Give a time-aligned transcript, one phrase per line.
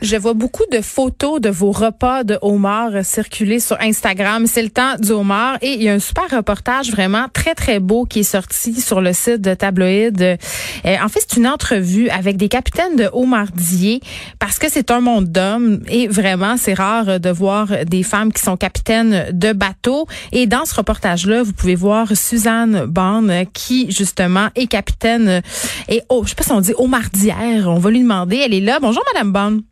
[0.00, 4.46] Je vois beaucoup de photos de vos repas de homard circuler sur Instagram.
[4.46, 7.80] C'est le temps du homard et il y a un super reportage vraiment très très
[7.80, 10.22] beau qui est sorti sur le site de Tabloïd.
[10.22, 10.36] Euh,
[10.84, 14.00] en fait, c'est une entrevue avec des capitaines de homardiers
[14.38, 18.42] parce que c'est un monde d'hommes et vraiment c'est rare de voir des femmes qui
[18.42, 20.06] sont capitaines de bateaux.
[20.30, 25.42] Et dans ce reportage-là, vous pouvez voir Suzanne Bond qui justement est capitaine
[25.88, 27.66] et oh, je sais pas si on dit homardière.
[27.66, 28.36] On va lui demander.
[28.36, 28.78] Elle est là.
[28.80, 29.62] Bonjour Madame Bond.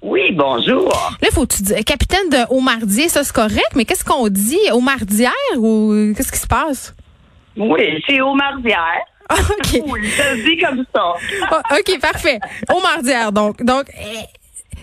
[0.00, 0.88] Oui, bonjour.
[1.20, 4.58] Là, faut tu dire capitaine de Aumardier, ça c'est correct, mais qu'est-ce qu'on dit?
[4.72, 6.94] Aumardière ou qu'est-ce qui se passe?
[7.56, 9.02] Oui, c'est Aumardière.
[9.28, 9.82] Ah, OK.
[9.86, 11.14] Oui, ça se dit comme ça.
[11.50, 12.38] Ah, OK, parfait.
[12.74, 13.62] Aumardière donc.
[13.62, 14.24] Donc eh,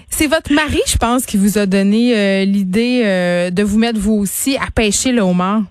[0.09, 3.99] c'est votre mari, je pense, qui vous a donné euh, l'idée euh, de vous mettre
[3.99, 5.61] vous aussi à pêcher le homard.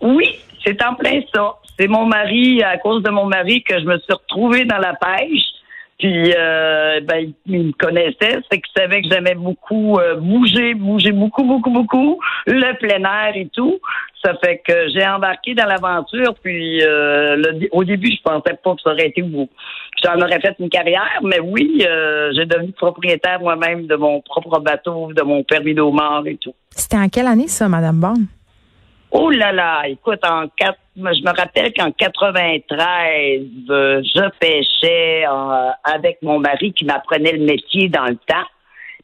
[0.00, 1.54] Oui, c'est en plein ça.
[1.78, 4.94] C'est mon mari, à cause de mon mari, que je me suis retrouvée dans la
[4.94, 5.40] pêche.
[5.98, 11.10] Puis, euh, ben, il me connaissait, c'est qu'il savait que j'aimais beaucoup euh, bouger, bouger
[11.10, 13.80] beaucoup, beaucoup, beaucoup, le plein air et tout.
[14.24, 16.34] Ça fait que j'ai embarqué dans l'aventure.
[16.40, 19.48] Puis, euh, au début, je pensais pas que ça aurait été vous.
[20.04, 24.60] J'en aurais fait une carrière, mais oui, euh, j'ai devenu propriétaire moi-même de mon propre
[24.60, 26.54] bateau, de mon permis d'eau mort et tout.
[26.70, 28.37] C'était en quelle année ça, Madame Bond?
[29.10, 35.70] Oh là là, écoute, en quatre, je me rappelle qu'en 93, euh, je pêchais euh,
[35.84, 38.44] avec mon mari qui m'apprenait le métier dans le temps.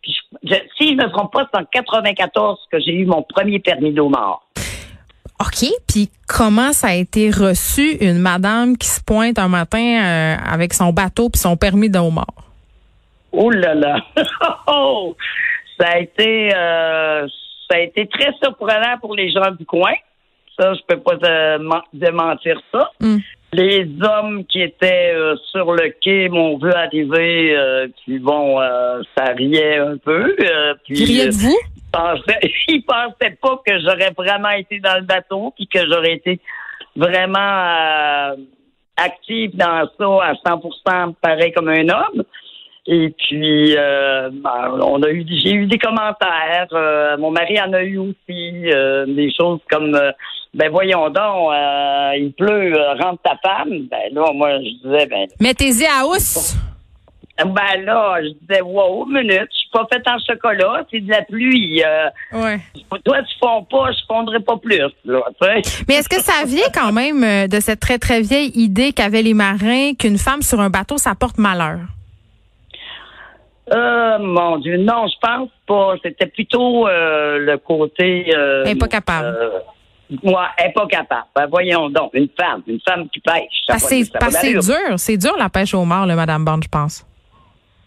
[0.02, 3.22] Puis je, je- si je me trompe pas, c'est en 94 que j'ai eu mon
[3.22, 4.46] premier permis d'eau mort.
[5.40, 10.36] OK, puis comment ça a été reçu une madame qui se pointe un matin euh,
[10.48, 12.26] avec son bateau puis son permis de homard
[13.32, 13.96] Oh là là,
[14.68, 15.16] Oh!
[15.80, 17.26] ça a été, euh,
[17.70, 19.92] ça a été très surprenant pour les gens du coin.
[20.58, 22.90] Ça, je peux pas men- démentir ça.
[23.00, 23.18] Hmm.
[23.52, 29.00] Les hommes qui étaient euh, sur le quai m'ont vu arriver, euh, puis bon, euh,
[29.16, 30.34] ça riait un peu.
[30.40, 31.56] euh, puis, euh, de vous?
[31.76, 36.14] ils pensaient, ils pensaient pas que j'aurais vraiment été dans le bateau, puis que j'aurais
[36.14, 36.40] été
[36.96, 38.36] vraiment euh,
[38.96, 42.24] active dans ça à 100%, pareil comme un homme.
[42.86, 46.66] Et puis, euh, ben, on a eu, j'ai eu des commentaires.
[46.72, 50.12] euh, mon mari en a eu aussi euh, des choses comme, euh,
[50.52, 53.70] ben voyons donc, euh, il pleut, euh, rentre ta femme.
[53.90, 56.56] Ben là, moi, je disais, ben, Mettez-y à housse.
[57.38, 61.22] ben là, je disais, wow, minute, je suis pas faite en chocolat, c'est de la
[61.22, 61.82] pluie.
[61.82, 62.08] euh,
[62.38, 62.58] Ouais.
[63.02, 65.20] toi, tu fonds pas, je fondrai pas plus, là.
[65.88, 69.34] Mais est-ce que ça vient quand même de cette très très vieille idée qu'avaient les
[69.34, 71.78] marins qu'une femme sur un bateau ça porte malheur?
[73.72, 75.94] Euh, mon Dieu, non, je pense pas.
[76.02, 78.26] C'était plutôt euh, le côté.
[78.34, 79.26] Euh, Elle pas capable.
[79.26, 79.58] Euh,
[80.22, 81.26] moi, elle est pas capable.
[81.34, 83.78] Ben, voyons donc, une femme, une femme qui pêche.
[83.78, 87.06] c'est dur, c'est dur la pêche au mort, le Madame Bond, je pense.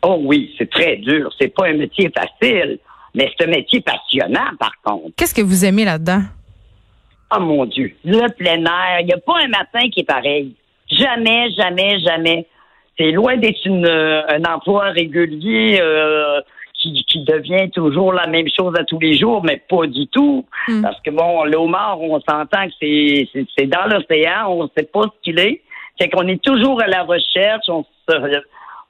[0.01, 1.31] Oh oui, c'est très dur.
[1.39, 2.79] C'est pas un métier facile,
[3.13, 5.15] mais c'est un métier passionnant, par contre.
[5.15, 6.21] Qu'est-ce que vous aimez là-dedans?
[7.35, 10.55] Oh mon Dieu, le plein air, il n'y a pas un matin qui est pareil.
[10.89, 12.47] Jamais, jamais, jamais.
[12.97, 16.41] C'est loin d'être une, euh, un emploi régulier euh,
[16.73, 20.45] qui, qui devient toujours la même chose à tous les jours, mais pas du tout.
[20.67, 20.81] Mm.
[20.81, 24.69] Parce que bon, le homard, on s'entend que c'est, c'est, c'est dans l'océan, on ne
[24.77, 25.61] sait pas ce qu'il est.
[25.99, 28.15] C'est qu'on est toujours à la recherche, on se,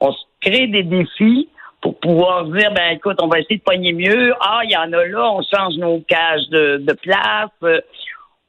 [0.01, 1.49] on se crée des défis
[1.81, 4.33] pour pouvoir dire, ben écoute, on va essayer de pogner mieux.
[4.41, 7.49] Ah, il y en a là, on change nos cages de, de place.
[7.63, 7.79] euh,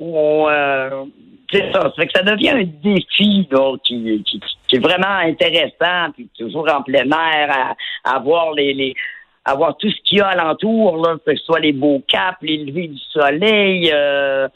[0.00, 1.04] on, euh,
[1.52, 1.82] c'est ça.
[1.82, 6.28] Ça fait que ça devient un défi là, qui, qui, qui est vraiment intéressant, puis
[6.38, 7.74] toujours en plein air, à,
[8.14, 8.94] à voir les, les
[9.44, 12.36] à voir tout ce qu'il y a alentour, là, que ce soit les beaux caps,
[12.42, 14.46] les levées du soleil, euh,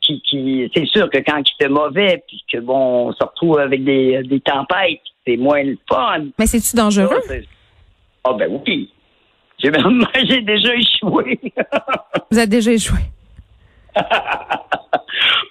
[0.00, 3.58] qui, qui c'est sûr que quand il fait mauvais, puis que bon, on se retrouve
[3.58, 6.28] avec des, des tempêtes, c'est moins le fun.
[6.38, 7.20] Mais c'est-tu dangereux?
[8.24, 8.90] Ah ben oui.
[9.60, 11.38] J'ai déjà échoué.
[12.30, 13.00] Vous avez déjà échoué.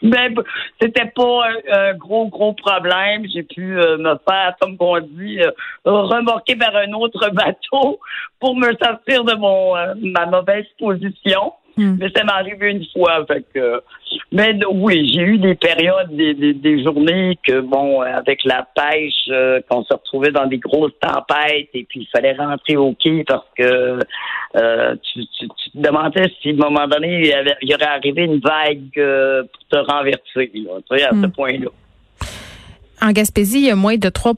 [0.01, 0.43] Mais b-
[0.79, 3.25] c'était pas un, un gros, gros problème.
[3.33, 5.51] J'ai pu euh, me faire, comme on dit, euh,
[5.85, 7.99] remorquer vers un autre bateau
[8.39, 11.53] pour me sortir de mon euh, ma mauvaise position.
[11.77, 11.97] Hmm.
[11.99, 13.25] Mais ça m'est arrivé une fois.
[13.25, 13.81] Fait que,
[14.31, 19.13] mais oui, j'ai eu des périodes, des, des, des journées que, bon, avec la pêche,
[19.29, 23.23] euh, qu'on se retrouvait dans des grosses tempêtes et puis il fallait rentrer au quai
[23.25, 23.99] parce que
[24.55, 27.69] euh, tu, tu, tu te demandais si à un moment donné, il y, avait- il
[27.69, 31.31] y aurait arrivé une vague euh, pour te renverser, là, tu sais, à ce Hmm.
[31.31, 31.69] point-là.
[32.99, 34.33] En Gaspésie, il y a moins de 3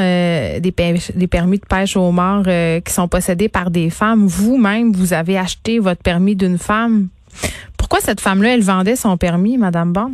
[0.00, 0.72] euh, des,
[1.14, 4.26] des, permis de pêche au mort qui sont possédés par des femmes.
[4.26, 7.08] Vous-même, vous avez acheté votre permis d'une femme?
[7.88, 10.10] Pourquoi cette femme-là, elle vendait son permis, Madame Bon?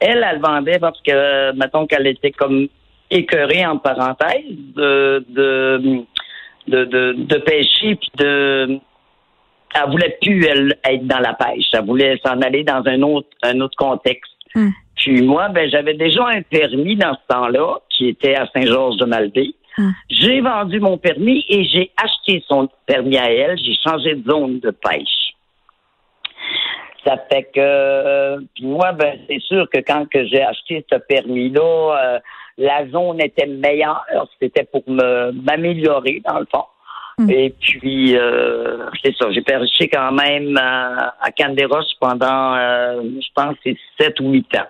[0.00, 2.68] Elle, elle vendait parce que, mettons qu'elle était comme
[3.10, 4.44] écœurée, en parenthèse,
[4.76, 6.04] de, de,
[6.68, 8.78] de, de, pêcher, puis de...
[9.74, 11.64] Elle voulait plus, elle, être dans la pêche.
[11.72, 14.30] Elle voulait s'en aller dans un autre, un autre contexte.
[14.54, 14.68] Hmm.
[14.96, 19.54] Puis moi, ben, j'avais déjà un permis dans ce temps-là, qui était à Saint-Georges-de-Malbaie.
[19.78, 19.94] Hum.
[20.10, 23.56] J'ai vendu mon permis et j'ai acheté son permis à elle.
[23.56, 25.25] J'ai changé de zone de pêche.
[27.06, 30.98] Ça fait que, euh, puis moi, ben, c'est sûr que quand que j'ai acheté ce
[30.98, 32.18] permis-là, euh,
[32.58, 34.04] la zone était meilleure.
[34.40, 36.64] C'était pour m'améliorer, dans le fond.
[37.18, 37.30] Hum.
[37.30, 41.30] Et puis, euh, c'est ça, j'ai pêché quand même à, à
[42.00, 44.66] pendant, je pense, c'est 7 ou 8 ans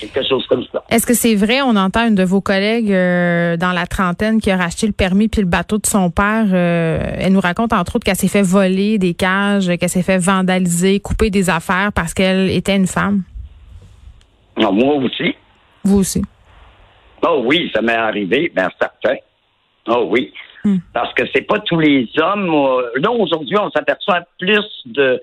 [0.00, 0.82] quelque chose comme ça.
[0.90, 4.50] Est-ce que c'est vrai, on entend une de vos collègues euh, dans la trentaine qui
[4.50, 7.96] a racheté le permis puis le bateau de son père, euh, elle nous raconte entre
[7.96, 12.14] autres qu'elle s'est fait voler des cages, qu'elle s'est fait vandaliser, couper des affaires parce
[12.14, 13.22] qu'elle était une femme.
[14.56, 15.34] Non, moi aussi.
[15.84, 16.22] Vous aussi.
[17.26, 19.16] Oh oui, ça m'est arrivé, bien certain.
[19.88, 20.32] Oh oui.
[20.64, 20.78] Hmm.
[20.92, 22.46] Parce que c'est pas tous les hommes.
[22.96, 25.20] là, aujourd'hui, on s'aperçoit plus de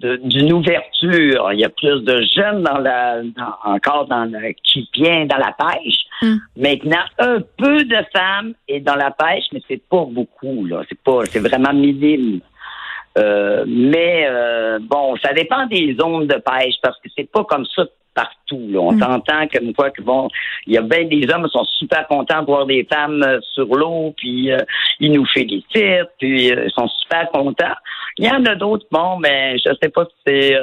[0.00, 1.52] d'une ouverture.
[1.52, 3.20] Il y a plus de jeunes dans la,
[3.64, 6.00] encore dans le, qui viennent dans la pêche.
[6.22, 6.36] Hmm.
[6.56, 10.82] Maintenant, un peu de femmes est dans la pêche, mais c'est pas beaucoup là.
[10.88, 12.40] C'est pas, c'est vraiment minime.
[13.18, 17.66] Euh, mais euh, bon, ça dépend des zones de pêche parce que c'est pas comme
[17.74, 17.84] ça
[18.18, 18.66] partout.
[18.68, 18.80] Là.
[18.80, 19.00] On mm.
[19.00, 20.28] s'entend comme quoi que bon,
[20.66, 23.38] il y a bien des hommes qui sont super contents de voir des femmes euh,
[23.54, 24.58] sur l'eau, puis euh,
[24.98, 27.76] ils nous félicitent, puis euh, ils sont super contents.
[28.18, 30.56] Il y en a d'autres, bon, mais je sais pas si c'est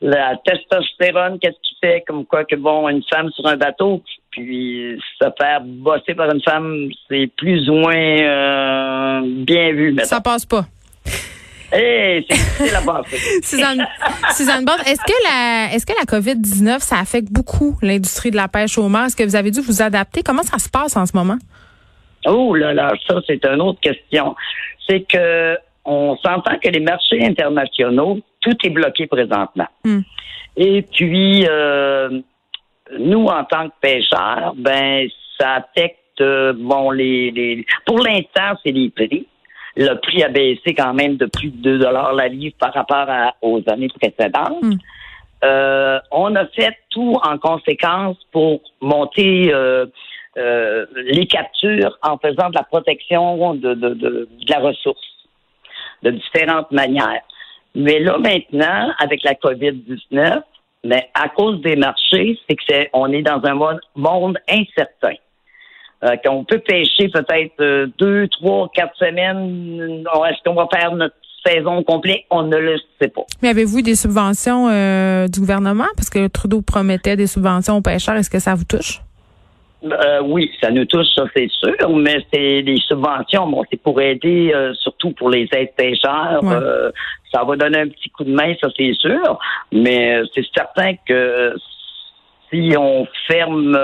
[0.00, 4.96] la testostérone, qu'est-ce qui fait comme quoi que bon, une femme sur un bateau, puis
[5.20, 9.96] se faire bosser par une femme, c'est plus ou moins bien vu.
[10.04, 10.66] Ça passe pas.
[11.70, 13.04] Hey, c'est la base.
[13.42, 13.86] Suzanne,
[14.34, 18.48] Suzanne Bond, est-ce que la, est-ce que la COVID-19, ça affecte beaucoup l'industrie de la
[18.48, 19.06] pêche au mar?
[19.06, 20.22] Est-ce que vous avez dû vous adapter?
[20.22, 21.36] Comment ça se passe en ce moment?
[22.24, 24.34] Oh là là, ça, c'est une autre question.
[24.88, 25.58] C'est que,
[25.88, 29.68] on s'entend que les marchés internationaux, tout est bloqué présentement.
[29.84, 30.00] Hmm.
[30.56, 32.20] Et puis, euh,
[32.98, 35.08] nous, en tant que pêcheurs, ben,
[35.38, 39.26] ça affecte, euh, bon, les, les pour l'instant, c'est les prix
[39.78, 43.06] le prix a baissé quand même de plus de 2 dollars la livre par rapport
[43.42, 44.60] aux années précédentes.
[44.60, 44.74] Hmm.
[45.44, 49.86] Euh, on a fait tout en conséquence pour monter euh,
[50.36, 54.98] euh, les captures en faisant de la protection de, de, de, la ressource
[56.02, 57.22] de différentes manières.
[57.74, 60.42] Mais là maintenant, avec la COVID-19,
[60.84, 63.54] mais à cause des marchés, c'est que c'est on est dans un
[63.94, 65.14] monde incertain
[66.04, 70.04] euh, qu'on peut pêcher peut-être euh, deux, trois, quatre semaines.
[70.28, 72.20] Est-ce qu'on va faire notre saison complète?
[72.30, 73.24] On ne le sait pas.
[73.42, 75.88] Mais avez-vous des subventions euh, du gouvernement?
[75.96, 78.14] Parce que Trudeau promettait des subventions aux pêcheurs.
[78.14, 79.00] Est-ce que ça vous touche?
[79.84, 84.00] Euh, oui, ça nous touche, ça c'est sûr, mais c'est des subventions, bon, c'est pour
[84.00, 86.40] aider, surtout pour les aides pêcheurs.
[87.32, 89.38] ça va donner un petit coup de main, ça c'est sûr,
[89.70, 91.54] mais c'est certain que
[92.50, 93.78] si on ferme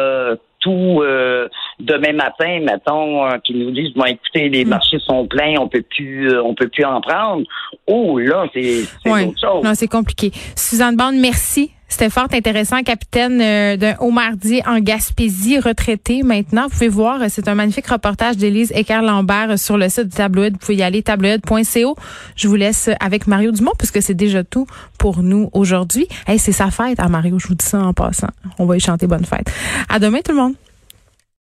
[0.65, 1.47] tout euh,
[1.79, 4.69] demain matin, mettons, euh, qui nous disent bon écoutez, les hmm.
[4.69, 7.47] marchés sont pleins, on peut plus euh, on peut plus en prendre.
[7.87, 9.63] Oh là, c'est autre chose.
[9.63, 10.33] Non, c'est compliqué.
[10.57, 11.74] Suzanne Bande, merci.
[11.89, 13.39] C'était fort intéressant, capitaine
[13.77, 16.65] d'un haut mardi en Gaspésie, retraité maintenant.
[16.65, 20.55] Vous pouvez voir, c'est un magnifique reportage d'Élise Ecker-Lambert sur le site du tabloïd.
[20.55, 21.97] Vous pouvez y aller, tabloïd.co.
[22.37, 24.67] Je vous laisse avec Mario Dumont, puisque c'est déjà tout
[24.99, 26.09] pour nous aujourd'hui.
[26.27, 28.31] Hey, c'est sa fête à Mario, je vous dis ça en passant.
[28.59, 29.51] On va y chanter bonne fête.
[29.89, 30.55] À demain tout le monde.